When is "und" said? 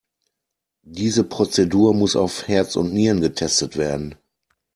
2.75-2.91